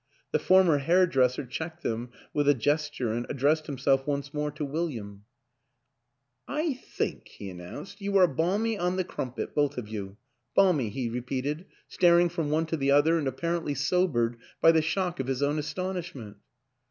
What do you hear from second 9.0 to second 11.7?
crumpet, both of you. Balmy," he repeated,